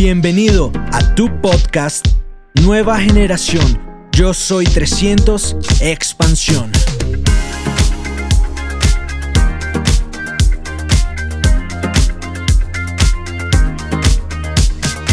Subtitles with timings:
[0.00, 2.06] Bienvenido a tu podcast
[2.62, 4.06] Nueva Generación.
[4.12, 6.70] Yo soy 300 Expansión.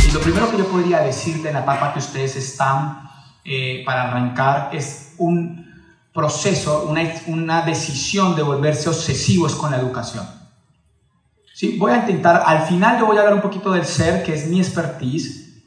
[0.07, 3.09] Y lo primero que yo podría decirte en la etapa que ustedes están
[3.43, 5.65] eh, para arrancar es un
[6.13, 6.93] proceso,
[7.25, 10.44] una decisión de volverse obsesivos con la educación.
[11.55, 11.77] ¿Sí?
[11.77, 14.45] Voy a intentar, al final yo voy a hablar un poquito del ser, que es
[14.49, 15.63] mi expertise,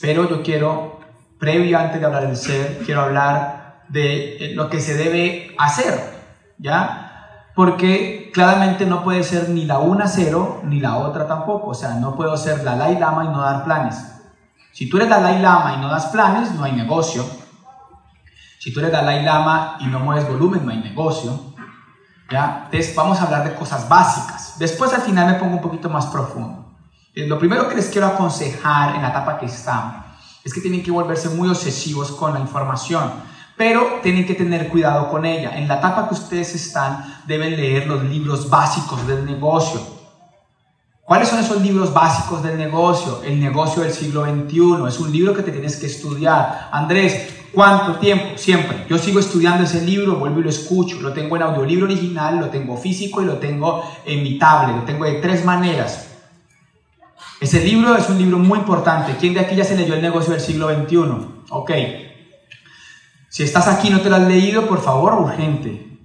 [0.00, 0.98] pero yo quiero,
[1.38, 5.92] previo antes de hablar del ser, quiero hablar de eh, lo que se debe hacer,
[6.56, 7.50] ¿ya?
[7.54, 11.96] Porque claramente no puede ser ni la una cero, ni la otra tampoco, o sea,
[11.96, 14.06] no puedo ser Dalai Lama y no dar planes.
[14.72, 17.26] Si tú eres Dalai Lama y no das planes, no hay negocio.
[18.58, 21.52] Si tú eres Dalai Lama y no mueves volumen, no hay negocio.
[22.30, 22.62] ¿ya?
[22.64, 24.35] Entonces vamos a hablar de cosas básicas.
[24.58, 26.64] Después al final me pongo un poquito más profundo.
[27.14, 30.04] Eh, Lo primero que les quiero aconsejar en la etapa que están
[30.44, 33.10] es que tienen que volverse muy obsesivos con la información,
[33.56, 35.56] pero tienen que tener cuidado con ella.
[35.58, 39.80] En la etapa que ustedes están deben leer los libros básicos del negocio.
[41.02, 43.22] ¿Cuáles son esos libros básicos del negocio?
[43.24, 44.88] El negocio del siglo XXI.
[44.88, 46.68] Es un libro que te tienes que estudiar.
[46.72, 48.36] Andrés, ¿cuánto tiempo?
[48.36, 48.84] Siempre.
[48.86, 51.00] Yo sigo estudiando ese libro, vuelvo y lo escucho.
[51.00, 54.76] Lo tengo en audiolibro original, lo tengo físico y lo tengo en mi tablet.
[54.76, 56.06] Lo tengo de tres maneras.
[57.40, 59.16] Ese libro es un libro muy importante.
[59.18, 60.98] ¿Quién de aquí ya se leyó el negocio del siglo XXI?
[61.48, 61.70] Ok.
[63.30, 65.98] Si estás aquí y no te lo has leído, por favor, urgente.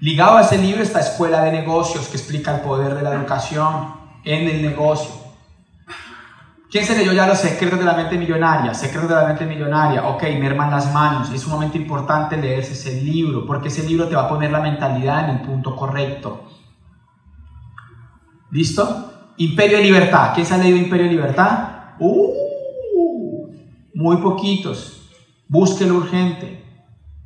[0.00, 3.94] Ligado a ese libro está Escuela de Negocios, que explica el poder de la educación
[4.24, 5.27] en el negocio.
[6.70, 8.74] ¿Quién se leyó ya los secretos de la mente millonaria?
[8.74, 10.06] Secretos de la mente millonaria.
[10.06, 11.30] Ok, merman las manos.
[11.32, 15.24] Es sumamente importante leerse ese libro, porque ese libro te va a poner la mentalidad
[15.24, 16.44] en el punto correcto.
[18.50, 19.32] ¿Listo?
[19.38, 20.32] Imperio de Libertad.
[20.34, 21.94] ¿Quién se ha leído Imperio de Libertad?
[21.98, 22.32] Uh,
[23.94, 25.10] muy poquitos.
[25.48, 26.64] Búsquelo urgente.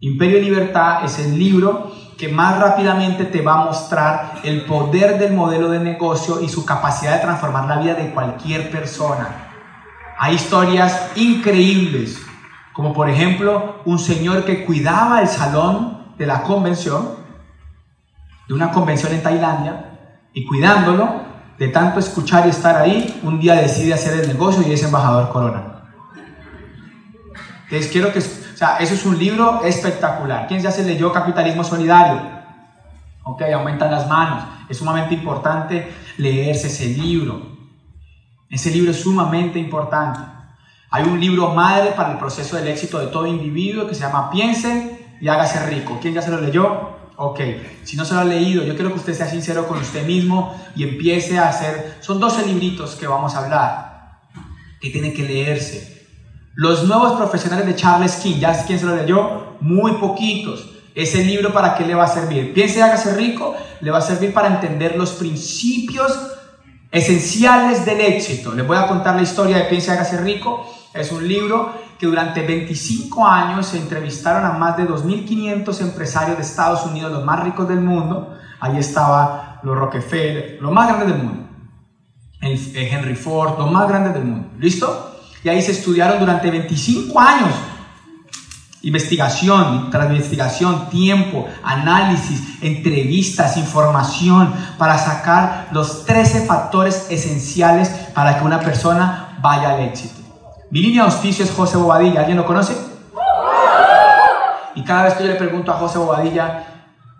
[0.00, 1.91] Imperio de Libertad es el libro
[2.22, 6.65] que más rápidamente te va a mostrar el poder del modelo de negocio y su
[6.65, 9.50] capacidad de transformar la vida de cualquier persona.
[10.21, 12.22] Hay historias increíbles,
[12.72, 17.16] como por ejemplo un señor que cuidaba el salón de la convención,
[18.47, 19.99] de una convención en Tailandia,
[20.33, 21.22] y cuidándolo,
[21.59, 25.28] de tanto escuchar y estar ahí, un día decide hacer el negocio y es embajador
[25.31, 25.91] corona.
[27.65, 28.21] Entonces quiero que,
[28.78, 30.47] eso es un libro espectacular.
[30.47, 32.21] ¿Quién ya se leyó Capitalismo Solidario?
[33.25, 34.45] Ok, aumentan las manos.
[34.69, 37.43] Es sumamente importante leerse ese libro.
[38.49, 40.21] Ese libro es sumamente importante.
[40.91, 44.31] Hay un libro madre para el proceso del éxito de todo individuo que se llama
[44.31, 45.99] Piense y hágase rico.
[46.01, 46.93] ¿Quién ya se lo leyó?
[47.17, 47.41] Ok,
[47.84, 50.55] si no se lo ha leído, yo quiero que usted sea sincero con usted mismo
[50.75, 51.99] y empiece a hacer...
[52.01, 54.21] Son 12 libritos que vamos a hablar,
[54.81, 56.02] que tienen que leerse.
[56.55, 59.57] Los nuevos profesionales de Charles King, ¿ya quién se lo leyó?
[59.61, 60.71] Muy poquitos.
[60.95, 62.53] Ese libro para qué le va a servir?
[62.53, 66.13] Piense y hágase rico, le va a servir para entender los principios
[66.91, 68.53] esenciales del éxito.
[68.53, 70.71] Les voy a contar la historia de Piense y hágase rico.
[70.93, 76.43] Es un libro que durante 25 años se entrevistaron a más de 2.500 empresarios de
[76.43, 78.37] Estados Unidos, los más ricos del mundo.
[78.61, 81.49] Ahí estaba los Rockefeller, los más grandes del mundo.
[82.43, 84.51] El Henry Ford, los más grandes del mundo.
[84.59, 85.12] ¿Listo?
[85.44, 87.50] Y ahí se estudiaron durante 25 años.
[88.82, 98.44] Investigación, tras investigación, tiempo, análisis, entrevistas, información para sacar los 13 factores esenciales para que
[98.44, 100.20] una persona vaya al éxito.
[100.70, 102.20] Mi línea de auspicio es José Bobadilla.
[102.20, 102.74] ¿Alguien lo conoce?
[104.74, 106.64] Y cada vez que yo le pregunto a José Bobadilla,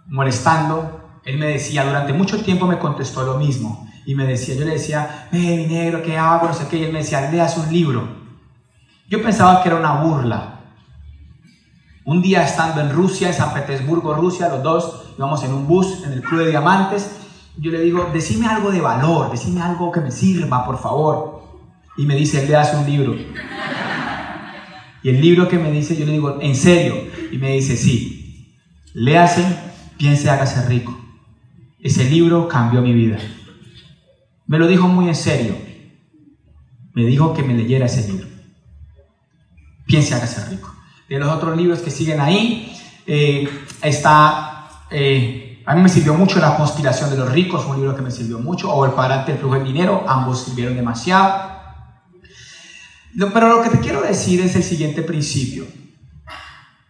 [0.06, 3.88] molestando, él me decía, durante mucho tiempo me contestó lo mismo.
[4.04, 6.48] Y me decía, yo le decía, mi negro, ¿qué hago?
[6.48, 6.78] No sé qué.
[6.78, 8.08] Y él me decía, leas un libro.
[9.08, 10.60] Yo pensaba que era una burla.
[12.04, 16.02] Un día estando en Rusia, en San Petersburgo, Rusia, los dos íbamos en un bus,
[16.04, 17.10] en el Club de Diamantes.
[17.56, 21.43] Yo le digo, decime algo de valor, decime algo que me sirva, por favor.
[21.96, 23.14] Y me dice, leas un libro.
[25.02, 26.94] Y el libro que me dice, yo le digo, ¿en serio?
[27.31, 28.49] Y me dice, sí.
[28.94, 29.44] Léase,
[29.96, 30.99] piense, hágase rico.
[31.81, 33.19] Ese libro cambió mi vida.
[34.46, 35.56] Me lo dijo muy en serio.
[36.94, 38.26] Me dijo que me leyera ese libro.
[39.86, 40.74] Piense, hágase rico.
[41.08, 43.48] De los otros libros que siguen ahí, eh,
[43.82, 48.02] está, eh, a mí me sirvió mucho La conspiración de los ricos, un libro que
[48.02, 51.52] me sirvió mucho, o El parante del flujo del dinero, ambos sirvieron demasiado.
[53.14, 55.66] Pero lo que te quiero decir es el siguiente principio.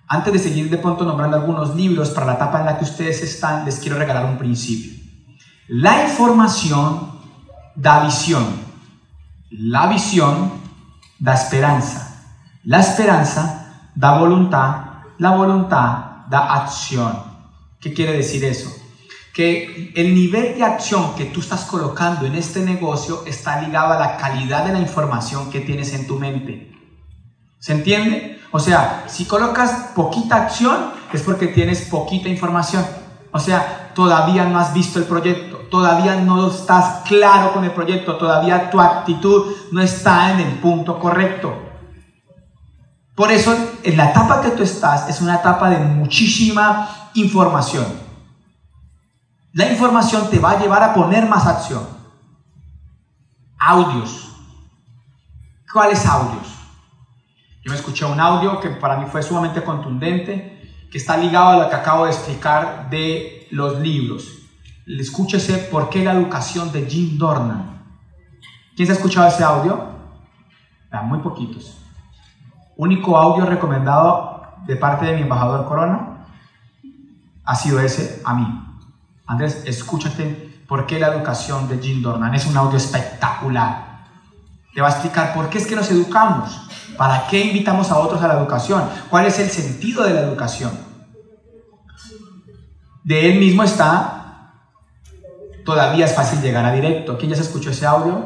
[0.06, 3.22] Antes de seguir de pronto nombrando algunos libros para la etapa en la que ustedes
[3.22, 4.92] están, les quiero regalar un principio.
[5.68, 7.11] La información
[7.74, 8.44] da visión.
[9.50, 10.52] La visión
[11.18, 12.24] da esperanza.
[12.64, 14.84] La esperanza da voluntad,
[15.18, 17.22] la voluntad da acción.
[17.80, 18.70] ¿Qué quiere decir eso?
[19.34, 23.98] Que el nivel de acción que tú estás colocando en este negocio está ligado a
[23.98, 26.72] la calidad de la información que tienes en tu mente.
[27.58, 28.40] ¿Se entiende?
[28.50, 32.84] O sea, si colocas poquita acción es porque tienes poquita información.
[33.32, 38.16] O sea, todavía no has visto el proyecto, todavía no estás claro con el proyecto,
[38.16, 41.50] todavía tu actitud no está en el punto correcto.
[43.14, 47.86] Por eso, en la etapa que tú estás es una etapa de muchísima información.
[49.54, 51.86] La información te va a llevar a poner más acción.
[53.58, 54.28] Audios.
[55.72, 56.48] ¿Cuáles audios?
[57.64, 61.56] Yo me escuché un audio que para mí fue sumamente contundente, que está ligado a
[61.64, 64.41] lo que acabo de explicar de los libros.
[64.86, 67.82] Escúchese por qué la educación de Jim Dornan.
[68.74, 69.92] ¿Quién se ha escuchado ese audio?
[71.04, 71.78] muy poquitos.
[72.76, 76.26] Único audio recomendado de parte de mi embajador Corona
[77.44, 78.46] ha sido ese a mí.
[79.26, 82.34] Andrés, escúchate por qué la educación de Jim Dornan.
[82.34, 84.04] Es un audio espectacular.
[84.74, 86.68] Te va a explicar por qué es que nos educamos.
[86.96, 88.84] ¿Para qué invitamos a otros a la educación?
[89.08, 90.72] ¿Cuál es el sentido de la educación?
[93.04, 94.21] De él mismo está,
[95.64, 97.16] todavía es fácil llegar a directo.
[97.18, 98.24] ¿Quién ya se escuchó ese audio?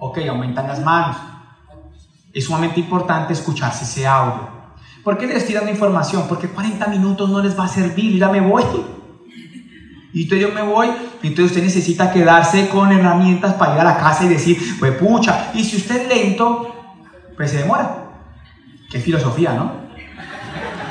[0.00, 1.16] Ok, aumentan las manos.
[2.32, 4.48] Es sumamente importante escucharse ese audio.
[5.04, 6.26] ¿Por qué les estoy dando información?
[6.28, 8.64] Porque 40 minutos no les va a servir, ya me voy.
[10.14, 10.88] Y entonces yo me voy,
[11.22, 14.92] y entonces usted necesita quedarse con herramientas para ir a la casa y decir, pues
[14.96, 16.92] pucha, y si usted es lento,
[17.34, 18.10] pues se demora.
[18.90, 19.72] Qué filosofía, ¿no?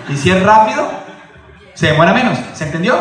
[0.09, 0.89] Y si es rápido,
[1.75, 2.39] se demora menos.
[2.53, 2.95] ¿Se entendió?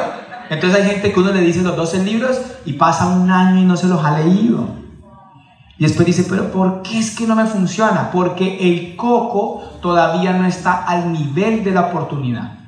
[0.50, 3.64] Entonces hay gente que uno le dice los 12 libros y pasa un año y
[3.64, 4.68] no se los ha leído.
[5.78, 8.10] Y después dice, pero ¿por qué es que no me funciona?
[8.10, 12.58] Porque el coco todavía no está al nivel de la oportunidad.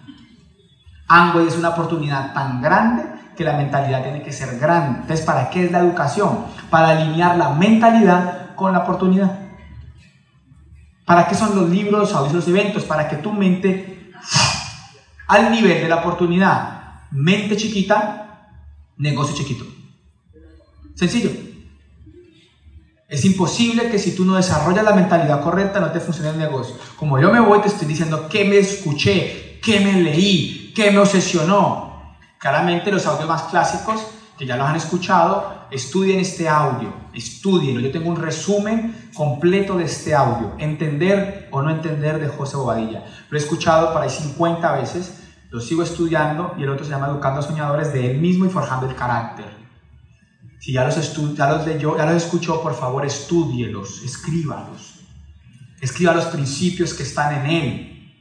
[1.08, 3.02] Amway es una oportunidad tan grande
[3.36, 5.00] que la mentalidad tiene que ser grande.
[5.00, 6.46] Entonces, ¿para qué es la educación?
[6.70, 9.40] Para alinear la mentalidad con la oportunidad.
[11.04, 12.84] ¿Para qué son los libros, audios, los eventos?
[12.84, 14.12] Para que tu mente,
[15.26, 16.81] al nivel de la oportunidad,
[17.12, 18.50] mente chiquita,
[18.96, 19.64] negocio chiquito.
[20.94, 21.30] Sencillo.
[23.08, 26.74] Es imposible que si tú no desarrollas la mentalidad correcta no te funcione el negocio.
[26.96, 30.98] Como yo me voy, te estoy diciendo qué me escuché, qué me leí, qué me
[30.98, 32.16] obsesionó.
[32.38, 34.00] Claramente los audios más clásicos,
[34.38, 37.80] que ya los han escuchado, estudien este audio, estudienlo.
[37.80, 43.04] Yo tengo un resumen completo de este audio, entender o no entender de José Bobadilla.
[43.28, 45.21] Lo he escuchado para ahí 50 veces,
[45.52, 48.48] lo sigo estudiando y el otro se llama Educando a Soñadores de él mismo y
[48.48, 49.44] forjando el carácter.
[50.58, 55.00] Si ya los, ya los leyó, ya los escuchó, por favor, estudielos, escríbalos.
[55.78, 58.12] Escriba los principios que están en él.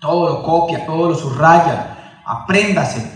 [0.00, 2.20] Todo lo copia, todo lo subraya.
[2.24, 3.12] Apréndase,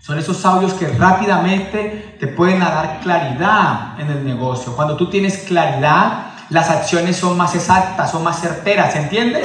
[0.00, 4.76] son esos audios que rápidamente te pueden dar claridad en el negocio.
[4.76, 9.42] Cuando tú tienes claridad, las acciones son más exactas, son más certeras, ¿se entiende?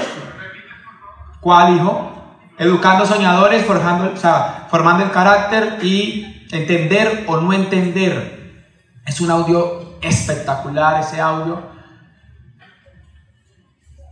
[1.39, 2.18] ¿Cuál, hijo?
[2.59, 4.13] Educando soñadores, forjando,
[4.69, 8.65] formando el carácter y entender o no entender.
[9.05, 11.61] Es un audio espectacular ese audio.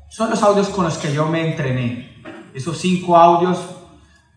[0.10, 2.24] Son los audios con los que yo me entrené.
[2.54, 3.60] Esos cinco audios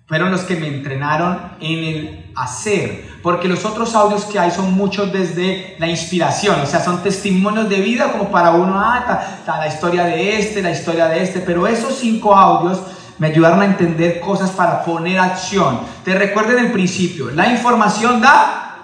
[0.08, 4.74] fueron los que me entrenaron en el hacer, porque los otros audios que hay son
[4.74, 9.68] muchos desde la inspiración, o sea, son testimonios de vida como para uno, ah, la
[9.68, 12.80] historia de este, la historia de este, pero esos cinco audios
[13.20, 15.80] me ayudaron a entender cosas para poner acción.
[16.02, 18.76] Te recuerden el principio, la información da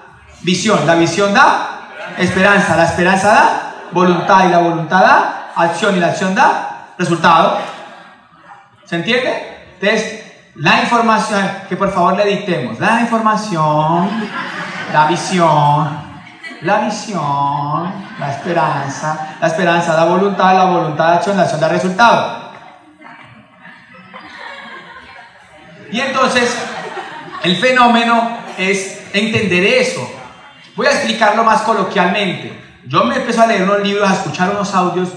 [0.42, 1.88] visión, la visión da
[2.18, 7.58] esperanza, la esperanza da voluntad y la voluntad da acción y la acción da resultado.
[8.84, 9.70] ¿Se entiende?
[9.80, 10.22] Entonces,
[10.56, 14.10] la información, que por favor le dictemos, la información,
[14.92, 15.98] la visión,
[16.60, 21.68] la visión, la esperanza, la esperanza la voluntad, la voluntad de acción, la acción da
[21.68, 22.45] resultado.
[25.92, 26.54] Y entonces,
[27.42, 30.08] el fenómeno es entender eso.
[30.74, 32.52] Voy a explicarlo más coloquialmente.
[32.86, 35.08] Yo me empiezo a leer unos libros, a escuchar unos audios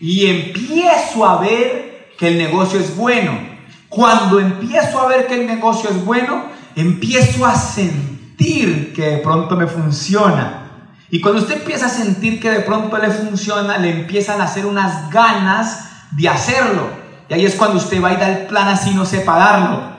[0.00, 3.58] y empiezo a ver que el negocio es bueno
[3.88, 6.44] cuando empiezo a ver que el negocio es bueno,
[6.76, 10.64] empiezo a sentir que de pronto me funciona.
[11.10, 14.66] Y cuando usted empieza a sentir que de pronto le funciona, le empiezan a hacer
[14.66, 16.88] unas ganas de hacerlo.
[17.30, 19.97] Y ahí es cuando usted va y da el plan así, no sepa darlo.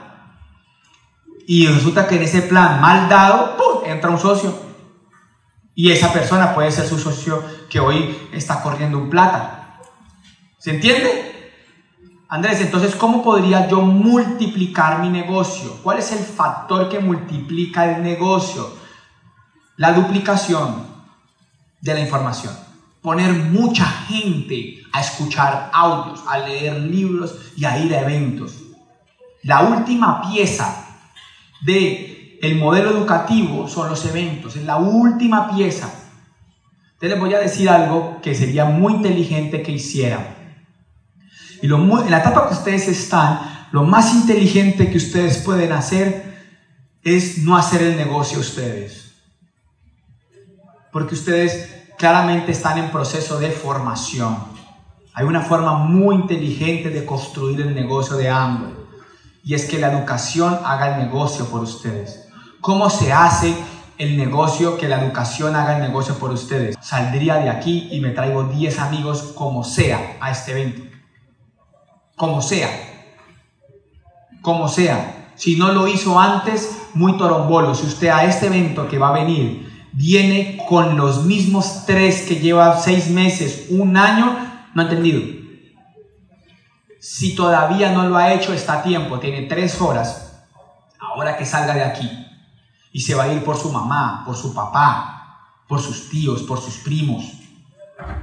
[1.52, 4.54] Y resulta que en ese plan mal dado, entra un socio.
[5.74, 9.80] Y esa persona puede ser su socio que hoy está corriendo un plata.
[10.60, 11.52] ¿Se entiende?
[12.28, 15.78] Andrés, entonces, ¿cómo podría yo multiplicar mi negocio?
[15.82, 18.72] ¿Cuál es el factor que multiplica el negocio?
[19.76, 20.86] La duplicación
[21.82, 22.56] de la información.
[23.02, 28.54] Poner mucha gente a escuchar audios, a leer libros y a ir a eventos.
[29.42, 30.86] La última pieza
[31.62, 35.92] de el modelo educativo son los eventos, es la última pieza.
[36.94, 40.36] Entonces les voy a decir algo que sería muy inteligente que hicieran.
[41.62, 46.30] Y lo en la etapa que ustedes están, lo más inteligente que ustedes pueden hacer
[47.04, 49.14] es no hacer el negocio ustedes.
[50.92, 54.38] Porque ustedes claramente están en proceso de formación.
[55.14, 58.79] Hay una forma muy inteligente de construir el negocio de Amway.
[59.50, 62.28] Y es que la educación haga el negocio por ustedes.
[62.62, 63.56] ¿Cómo se hace
[63.98, 66.76] el negocio, que la educación haga el negocio por ustedes?
[66.80, 70.84] Saldría de aquí y me traigo 10 amigos como sea a este evento
[72.16, 72.70] como sea,
[74.42, 75.32] como sea.
[75.36, 77.74] Si no lo hizo antes, muy torombolo.
[77.74, 82.36] Si usted a este evento que va a venir viene con los mismos tres que
[82.36, 84.38] lleva seis meses, un año,
[84.76, 85.39] no ha entendido.
[87.00, 90.44] Si todavía no lo ha hecho, está a tiempo, tiene tres horas,
[91.00, 92.10] ahora que salga de aquí.
[92.92, 96.60] Y se va a ir por su mamá, por su papá, por sus tíos, por
[96.60, 97.40] sus primos,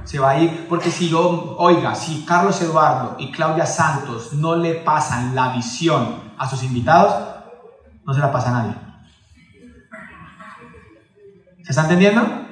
[0.03, 4.55] se va a ir, porque si yo, oiga, si Carlos Eduardo y Claudia Santos no
[4.55, 7.13] le pasan la visión a sus invitados,
[8.05, 8.75] no se la pasa a nadie.
[11.63, 12.46] ¿Se está entendiendo?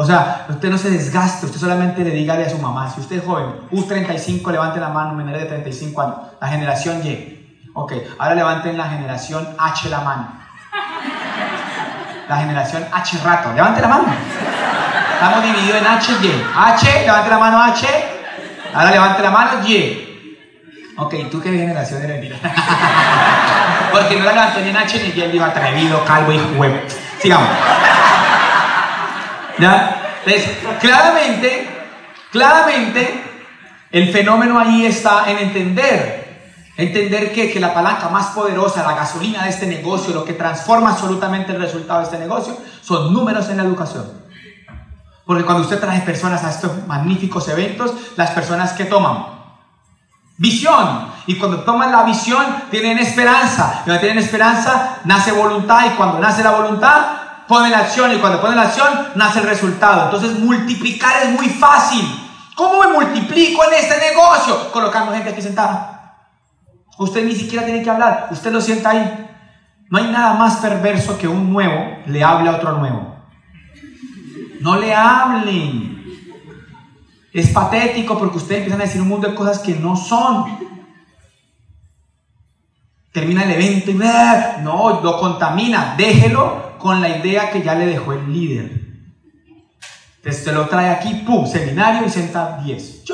[0.00, 3.16] O sea, usted no se desgaste, usted solamente le diga a su mamá, si usted
[3.16, 7.68] es joven, U35, levante la mano, menor de 35 años, la generación Y.
[7.74, 10.32] Ok, ahora levanten la generación H la mano.
[12.30, 14.04] La generación H rato, levante la mano.
[15.12, 16.46] Estamos divididos en H y Y.
[16.56, 17.86] H, levante la mano H.
[18.72, 20.38] Ahora levante la mano Y.
[20.96, 22.40] Ok, ¿tú qué generación eres?
[23.92, 26.78] Porque no la levantó ni en H ni Y, él dijo atrevido, calvo y huevo.
[27.20, 27.48] Sigamos.
[29.66, 31.68] Entonces, claramente,
[32.30, 33.24] claramente,
[33.90, 36.20] el fenómeno ahí está en entender.
[36.76, 40.90] Entender que, que la palanca más poderosa, la gasolina de este negocio, lo que transforma
[40.90, 44.10] absolutamente el resultado de este negocio, son números en la educación.
[45.26, 49.40] Porque cuando usted trae personas a estos magníficos eventos, las personas que toman
[50.40, 51.12] visión.
[51.26, 53.80] Y cuando toman la visión, tienen esperanza.
[53.80, 55.86] Y cuando tienen esperanza, nace voluntad.
[55.86, 57.19] Y cuando nace la voluntad,
[57.50, 58.14] ponen acción.
[58.14, 60.04] Y cuando ponen la acción, nace el resultado.
[60.04, 62.00] Entonces, multiplicar es muy fácil.
[62.54, 64.70] ¿Cómo me multiplico en este negocio?
[64.70, 66.16] Colocando gente aquí sentada.
[66.96, 68.28] Usted ni siquiera tiene que hablar.
[68.30, 69.28] Usted lo sienta ahí.
[69.90, 73.16] No hay nada más perverso que un nuevo le hable a otro nuevo.
[74.60, 76.04] No le hablen.
[77.32, 80.56] Es patético porque ustedes empiezan a decir un mundo de cosas que no son.
[83.10, 83.94] Termina el evento y
[84.62, 85.94] no, lo contamina.
[85.96, 88.80] Déjelo con la idea que ya le dejó el líder.
[90.16, 93.04] Entonces te lo trae aquí, pum, seminario y senta 10.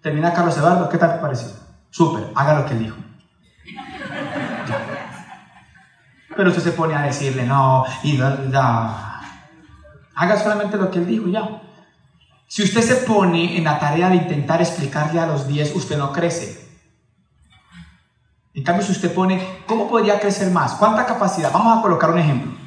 [0.00, 1.48] Termina Carlos Eduardo, ¿qué tal te pareció?
[1.90, 2.96] Súper, haga lo que él dijo.
[6.34, 9.20] Pero usted se pone a decirle, no, y da
[10.14, 11.62] Haga solamente lo que él dijo ya.
[12.46, 16.12] Si usted se pone en la tarea de intentar explicarle a los 10, usted no
[16.12, 16.68] crece.
[18.52, 20.72] En cambio, si usted pone, ¿cómo podría crecer más?
[20.74, 21.52] ¿Cuánta capacidad?
[21.52, 22.59] Vamos a colocar un ejemplo.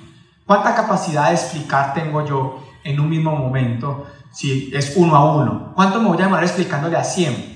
[0.45, 5.73] ¿Cuánta capacidad de explicar tengo yo en un mismo momento si es uno a uno?
[5.75, 7.53] ¿Cuánto me voy a demorar explicándole a 100?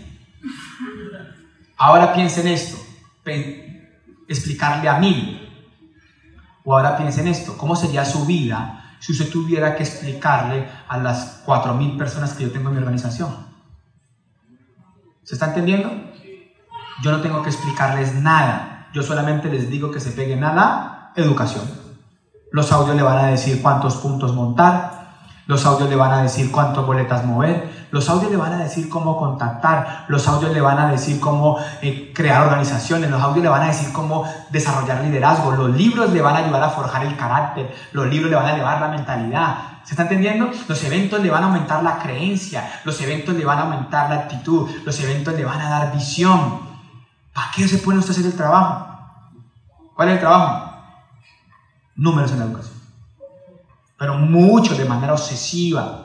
[1.77, 2.77] Ahora piensen esto,
[4.27, 5.43] explicarle a mil.
[6.63, 11.45] O ahora piensen esto, ¿cómo sería su vida si usted tuviera que explicarle a las
[11.45, 13.47] 4.000 personas que yo tengo en mi organización.
[15.23, 15.91] ¿Se está entendiendo?
[17.03, 18.89] Yo no tengo que explicarles nada.
[18.93, 21.86] Yo solamente les digo que se peguen a la educación.
[22.57, 25.09] Los audios le van a decir cuántos puntos montar,
[25.45, 28.89] los audios le van a decir cuántas boletas mover, los audios le van a decir
[28.89, 33.49] cómo contactar, los audios le van a decir cómo eh, crear organizaciones, los audios le
[33.49, 37.15] van a decir cómo desarrollar liderazgo, los libros le van a ayudar a forjar el
[37.15, 39.57] carácter, los libros le van a elevar la mentalidad.
[39.83, 40.49] ¿Se está entendiendo?
[40.67, 44.15] Los eventos le van a aumentar la creencia, los eventos le van a aumentar la
[44.15, 46.59] actitud, los eventos le van a dar visión.
[47.35, 48.87] ¿Para qué se pone usted a hacer el trabajo?
[49.95, 50.66] ¿Cuál es el trabajo?
[51.97, 52.77] Números en la educación
[53.97, 56.03] pero mucho de manera obsesiva.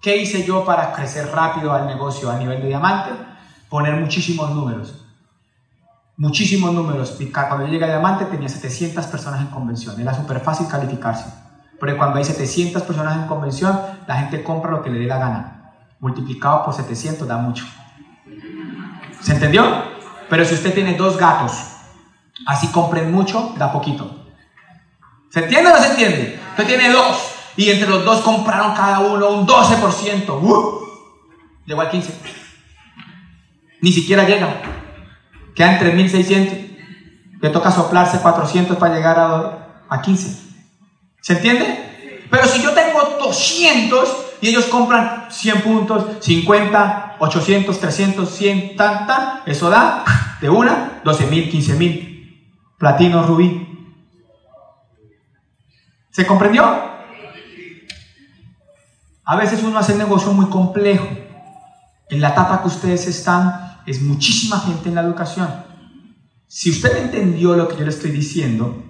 [0.00, 3.10] ¿Qué hice yo para crecer rápido al negocio a nivel de diamante?
[3.68, 5.04] Poner muchísimos números.
[6.16, 7.18] Muchísimos números.
[7.32, 10.00] Cuando yo llegué a diamante tenía 700 personas en convención.
[10.00, 11.24] Era súper fácil calificarse.
[11.80, 15.18] Pero cuando hay 700 personas en convención, la gente compra lo que le dé la
[15.18, 15.72] gana.
[15.98, 17.64] Multiplicado por 700 da mucho.
[19.20, 19.64] ¿Se entendió?
[20.30, 21.52] Pero si usted tiene dos gatos,
[22.46, 24.23] así compren mucho, da poquito.
[25.34, 26.38] ¿Se entiende o no se entiende?
[26.50, 30.28] Usted tiene dos y entre los dos compraron cada uno un 12%.
[30.28, 30.78] ¡Uh!
[31.66, 32.14] Llegó al 15.
[33.80, 34.62] Ni siquiera llega.
[35.56, 36.76] Quedan 3.600.
[37.40, 40.40] Le toca soplarse 400 para llegar a, a 15.
[41.20, 42.26] ¿Se entiende?
[42.30, 49.08] Pero si yo tengo 200 y ellos compran 100 puntos, 50, 800, 300, 100, tan,
[49.08, 50.04] tan, eso da
[50.40, 52.40] de una 12 mil, 15 mil.
[52.78, 53.73] Platino, rubí.
[56.14, 56.64] ¿Se comprendió?
[59.24, 61.08] A veces uno hace un negocio muy complejo.
[62.08, 65.52] En la etapa que ustedes están, es muchísima gente en la educación.
[66.46, 68.80] Si usted entendió lo que yo le estoy diciendo,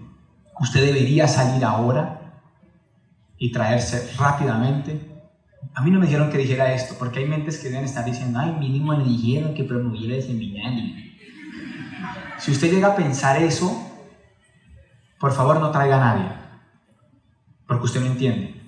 [0.60, 2.42] usted debería salir ahora
[3.38, 5.00] y traerse rápidamente.
[5.74, 8.38] A mí no me dijeron que dijera esto, porque hay mentes que deben estar diciendo,
[8.38, 10.94] ay, mínimo me dijeron que promoviera el seminario.
[12.36, 13.74] Si usted llega a pensar eso,
[15.18, 16.43] por favor no traiga a nadie,
[17.74, 18.60] porque usted no entiende.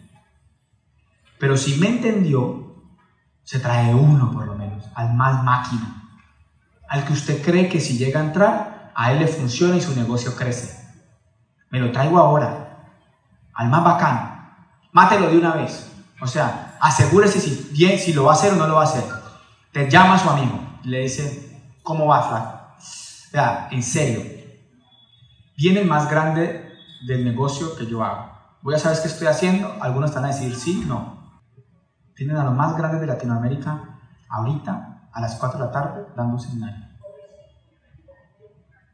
[1.38, 2.74] Pero si me entendió,
[3.44, 6.02] se trae uno por lo menos, al más máquina,
[6.88, 9.94] al que usted cree que si llega a entrar, a él le funciona y su
[9.94, 10.76] negocio crece.
[11.70, 12.92] Me lo traigo ahora,
[13.54, 14.56] al más bacano,
[14.92, 15.90] mátelo de una vez.
[16.20, 18.84] O sea, asegúrese si, bien, si lo va a hacer o no lo va a
[18.84, 19.04] hacer.
[19.72, 22.56] Te llama a su amigo, le dice, ¿cómo va, flaco?
[23.36, 24.22] sea, en serio,
[25.56, 26.72] viene el más grande
[27.06, 28.35] del negocio que yo hago.
[28.66, 31.40] Voy a saber qué estoy haciendo, algunos están a decir sí, no.
[32.16, 36.34] Tienen a los más grandes de Latinoamérica ahorita, a las 4 de la tarde, dando
[36.34, 36.84] un seminario.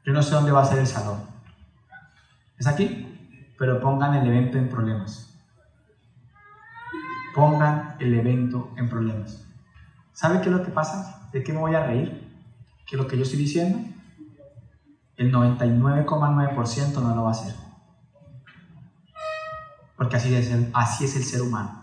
[0.05, 1.21] Yo no sé dónde va a ser el salón.
[2.59, 5.41] Es aquí, pero pongan el evento en problemas.
[7.35, 9.43] Pongan el evento en problemas.
[10.13, 11.31] ¿Sabe qué es lo que pasa?
[11.33, 12.31] ¿De qué me voy a reír?
[12.87, 13.79] ¿Que lo que yo estoy diciendo?
[15.17, 17.72] El 99,9% no lo va a hacer.
[20.03, 21.81] Porque así es, el, el ser humano.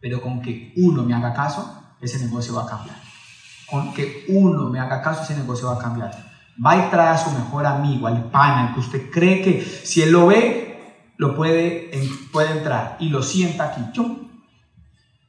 [0.00, 2.96] Pero con que uno me haga caso, ese negocio va a cambiar.
[3.68, 6.12] Con que uno me haga caso, ese negocio va a cambiar.
[6.64, 10.02] Va y trae a su mejor amigo, al pana, al que usted cree que si
[10.02, 11.90] él lo ve, lo puede,
[12.30, 13.82] puede entrar y lo sienta aquí.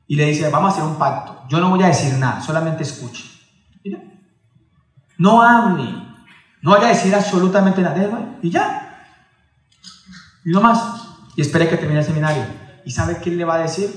[0.05, 1.47] Y le dice, vamos a hacer un pacto.
[1.49, 3.23] Yo no voy a decir nada, solamente escuche.
[5.17, 5.95] No hable,
[6.61, 8.37] no vaya a decir absolutamente nada.
[8.43, 9.03] Y ya.
[10.45, 11.06] Y no más.
[11.37, 12.43] Y espere que termine el seminario.
[12.83, 13.91] ¿Y sabe qué le va a decir?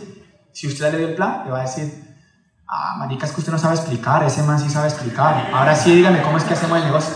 [0.52, 1.90] Si usted le dio el plan, le va a decir,
[2.68, 5.48] ah, marica, es que usted no sabe explicar, ese man sí sabe explicar.
[5.50, 7.14] Ahora sí, dígame cómo es que hacemos el negocio.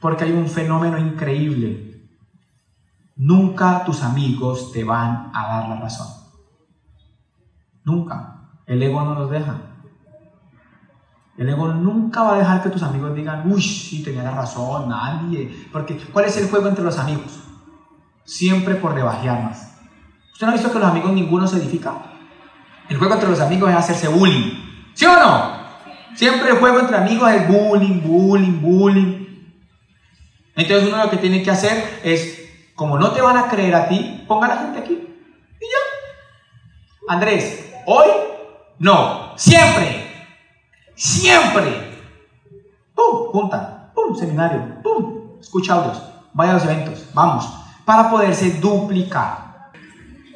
[0.00, 2.08] Porque hay un fenómeno increíble.
[3.14, 6.08] Nunca tus amigos te van a dar la razón.
[7.84, 8.48] Nunca.
[8.64, 9.54] El ego no nos deja.
[11.36, 14.88] El ego nunca va a dejar que tus amigos digan, uy, sí, tenía la razón,
[14.88, 15.68] nadie.
[15.70, 17.43] Porque, ¿cuál es el juego entre los amigos?
[18.24, 19.78] Siempre por más.
[20.32, 21.94] ¿Usted no ha visto que los amigos ninguno se edifica?
[22.88, 24.92] El juego entre los amigos es hacerse bullying.
[24.94, 25.64] ¿Sí o no?
[26.14, 29.24] Siempre el juego entre amigos es bullying, bullying, bullying.
[30.56, 32.40] Entonces uno lo que tiene que hacer es,
[32.74, 34.92] como no te van a creer a ti, ponga a la gente aquí.
[34.92, 37.14] Y ya.
[37.14, 38.08] Andrés, hoy
[38.78, 40.06] no, siempre,
[40.94, 41.92] siempre.
[42.94, 43.26] ¡Pum!
[43.32, 44.14] Junta, ¡pum!
[44.14, 45.38] Seminario, ¡pum!
[45.40, 47.48] Escucha audios, vaya a los eventos, vamos,
[47.84, 49.70] para poderse duplicar.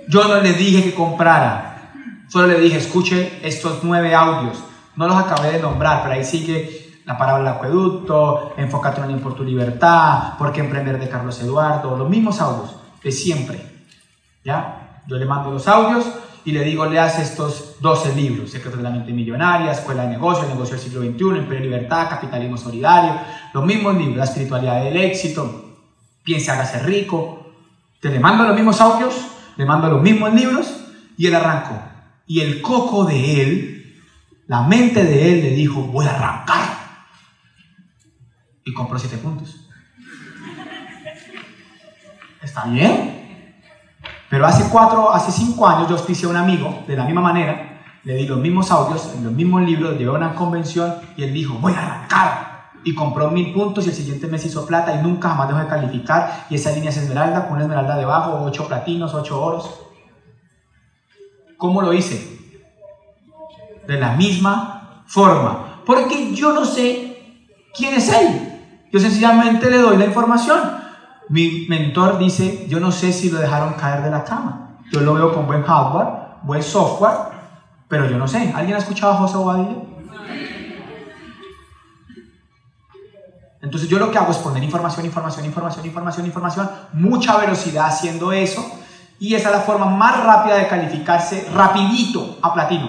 [0.08, 1.92] Yo no le dije que comprara,
[2.28, 4.58] solo le dije, escuche estos nueve audios.
[4.96, 9.44] No los acabé de nombrar, pero ahí sigue la palabra acueducto, enfócate en por tu
[9.44, 13.64] libertad, por qué emprender de Carlos Eduardo, los mismos audios de siempre.
[14.44, 15.02] ¿Ya?
[15.06, 16.04] Yo le mando los audios
[16.44, 20.48] y le digo, leas estos 12 libros, Secretos de la Mente Millonaria, Escuela de Negocios,
[20.48, 23.12] Negocio del Siglo XXI, Imperio de Libertad, Capitalismo Solidario,
[23.52, 25.67] los mismos libros, La Espiritualidad del Éxito,
[26.22, 27.52] Piense, hágase rico.
[28.00, 29.14] Te le mando los mismos audios,
[29.56, 30.84] le mando los mismos libros
[31.16, 31.82] y él arrancó.
[32.26, 34.02] Y el coco de él,
[34.46, 36.78] la mente de él le dijo, voy a arrancar.
[38.64, 39.68] Y compró siete puntos.
[42.42, 43.18] ¿Está bien?
[44.30, 47.80] Pero hace cuatro, hace cinco años yo auspicié a un amigo de la misma manera,
[48.04, 51.54] le di los mismos audios, los mismos libros, llevé a una convención y él dijo,
[51.54, 52.47] voy a arrancar.
[52.84, 55.68] Y compró mil puntos y el siguiente mes hizo plata y nunca jamás dejó de
[55.68, 56.46] calificar.
[56.48, 59.80] Y esa línea es esmeralda, con una esmeralda debajo, ocho platinos, ocho oros.
[61.56, 62.38] ¿Cómo lo hice?
[63.86, 65.82] De la misma forma.
[65.84, 67.42] Porque yo no sé
[67.74, 68.86] quién es él.
[68.92, 70.60] Yo sencillamente le doy la información.
[71.28, 74.78] Mi mentor dice, yo no sé si lo dejaron caer de la cama.
[74.92, 76.08] Yo lo veo con buen hardware,
[76.42, 77.16] buen software,
[77.88, 78.52] pero yo no sé.
[78.54, 79.76] ¿Alguien ha escuchado a José Bobadilla?
[83.68, 88.32] Entonces yo lo que hago es poner información, información, información, información, información, mucha velocidad haciendo
[88.32, 88.64] eso
[89.18, 92.88] y esa es la forma más rápida de calificarse rapidito a platino.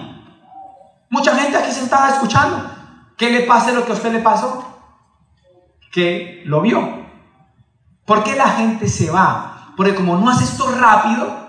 [1.10, 2.62] Mucha gente aquí sentada escuchando.
[3.18, 4.64] ¿Qué le pasa lo que a usted le pasó?
[5.92, 7.04] Que lo vio.
[8.06, 9.74] ¿Por qué la gente se va?
[9.76, 11.46] Porque como no hace esto rápido,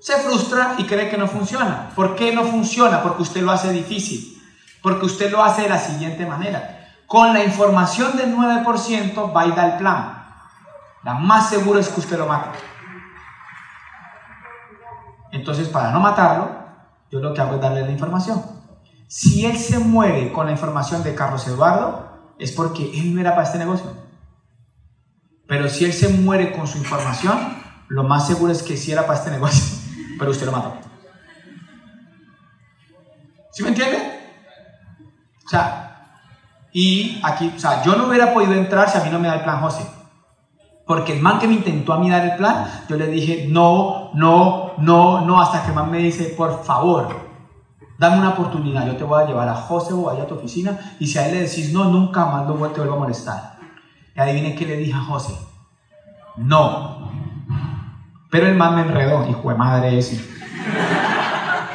[0.00, 1.90] se frustra y cree que no funciona.
[1.94, 3.04] ¿Por qué no funciona?
[3.04, 4.42] Porque usted lo hace difícil.
[4.82, 6.80] Porque usted lo hace de la siguiente manera.
[7.06, 10.24] Con la información del 9% va a ir al plan.
[11.02, 12.58] La más segura es que usted lo mate.
[15.32, 16.50] Entonces, para no matarlo,
[17.10, 18.42] yo lo que hago es darle la información.
[19.06, 23.32] Si él se muere con la información de Carlos Eduardo, es porque él no era
[23.32, 23.92] para este negocio.
[25.46, 29.06] Pero si él se muere con su información, lo más seguro es que sí era
[29.06, 29.62] para este negocio,
[30.18, 30.74] pero usted lo mató.
[33.52, 33.98] ¿Sí me entiende?
[35.44, 35.93] O sea,
[36.74, 39.36] y aquí, o sea, yo no hubiera podido entrar si a mí no me da
[39.36, 39.86] el plan José.
[40.84, 44.10] Porque el man que me intentó a mí dar el plan, yo le dije, no,
[44.14, 47.30] no, no, no, hasta que el man me dice, por favor,
[47.96, 51.06] dame una oportunidad, yo te voy a llevar a José o a tu oficina, y
[51.06, 53.56] si a él le decís no, nunca más lo te vuelvo a molestar.
[54.16, 55.38] Y adivinen qué le dije a José,
[56.38, 57.08] no.
[58.32, 60.28] Pero el man me enredó, hijo de madre ese.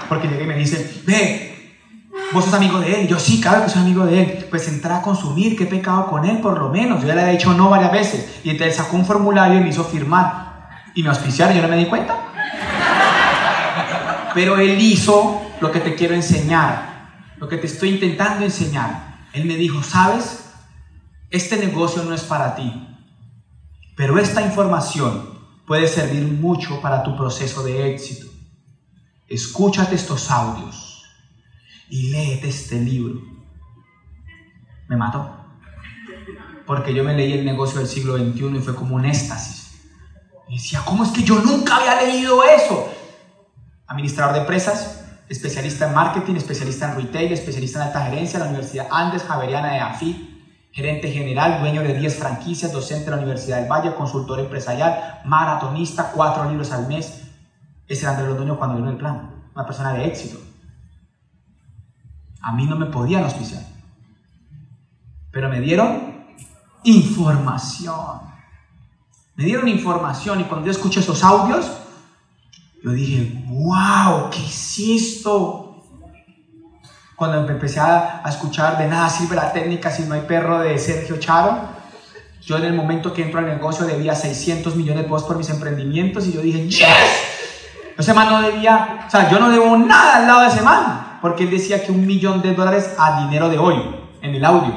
[0.09, 1.58] Porque llegué y me dice, ve,
[2.31, 3.07] Vos sos amigo de él.
[3.07, 4.47] yo sí, claro que soy amigo de él.
[4.49, 7.01] Pues entra a consumir, qué pecado con él, por lo menos.
[7.01, 8.41] Yo ya le había dicho no varias veces.
[8.43, 10.69] Y entonces sacó un formulario y me hizo firmar.
[10.93, 12.17] Y me auspiciaron, yo no me di cuenta.
[14.35, 19.17] Pero él hizo lo que te quiero enseñar, lo que te estoy intentando enseñar.
[19.33, 20.45] Él me dijo, ¿sabes?
[21.31, 22.87] Este negocio no es para ti.
[23.95, 28.27] Pero esta información puede servir mucho para tu proceso de éxito.
[29.27, 30.88] Escúchate estos audios
[31.89, 33.21] y léete este libro.
[34.87, 35.35] Me mató.
[36.65, 39.81] Porque yo me leí el negocio del siglo XXI y fue como un éxtasis.
[40.47, 42.91] Y decía, ¿cómo es que yo nunca había leído eso?
[43.87, 48.87] Administrador de empresas, especialista en marketing, especialista en retail, especialista en alta gerencia, la Universidad
[48.91, 53.69] Andes Javeriana de AFI, gerente general, dueño de 10 franquicias, docente de la Universidad del
[53.69, 57.23] Valle, consultor empresarial, maratonista, cuatro libros al mes.
[57.87, 60.48] Ese era Andrés Londoño cuando vino el plan, una persona de éxito.
[62.41, 63.63] A mí no me podían auspiciar.
[65.31, 66.25] Pero me dieron
[66.83, 68.21] información.
[69.35, 71.69] Me dieron información y cuando yo escuché esos audios,
[72.83, 75.83] yo dije, wow, ¿qué es esto?
[77.15, 81.17] Cuando empecé a, escuchar de nada sirve la técnica si no hay perro de Sergio
[81.19, 81.57] Charo,
[82.41, 85.49] yo en el momento que entro al negocio debía 600 millones de pesos por mis
[85.49, 86.87] emprendimientos y yo dije, yes,
[87.97, 91.08] ese man no debía, o sea, yo no debo nada al lado de ese man
[91.21, 93.75] porque él decía que un millón de dólares a dinero de hoy,
[94.21, 94.73] en el audio.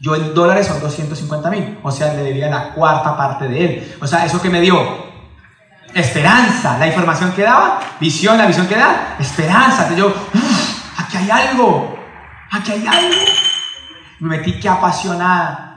[0.00, 3.96] Yo en dólares son 250 mil, o sea, le debía la cuarta parte de él.
[4.00, 4.76] O sea, eso que me dio
[5.94, 9.88] esperanza, la información que daba, visión, la visión que da, esperanza.
[9.88, 10.14] Entonces yo,
[10.98, 11.96] aquí hay algo,
[12.50, 13.16] aquí hay algo.
[14.20, 15.68] Me metí que apasionada.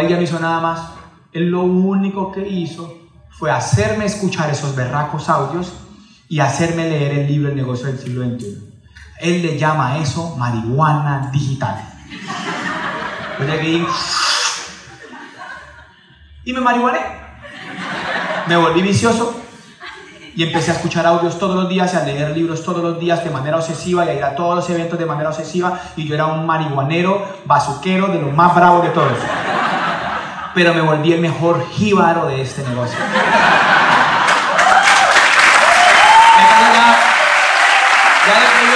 [0.00, 0.90] Ella no hizo nada más.
[1.32, 2.96] Él lo único que hizo
[3.30, 5.72] fue hacerme escuchar esos berracos audios
[6.28, 8.58] y hacerme leer el libro El negocio del siglo XXI.
[9.20, 11.76] Él le llama a eso marihuana digital.
[16.44, 17.00] y me marihuané.
[18.46, 19.34] Me volví vicioso
[20.34, 23.24] y empecé a escuchar audios todos los días y a leer libros todos los días
[23.24, 26.14] de manera obsesiva y a ir a todos los eventos de manera obsesiva y yo
[26.14, 29.18] era un marihuanero, bazuquero, de los más bravos de todos.
[30.54, 32.98] Pero me volví el mejor jíbaro de este negocio.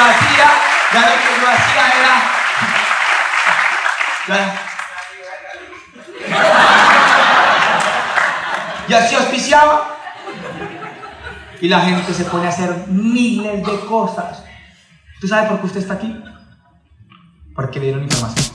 [0.01, 0.49] Hacía,
[0.93, 1.33] ya lo que.
[8.89, 8.99] Ya.
[8.99, 9.99] así auspiciaba.
[11.61, 14.45] Y la gente se pone a hacer miles de cosas.
[15.21, 16.21] ¿Tú sabes por qué usted está aquí?
[17.55, 18.52] Porque le dieron información.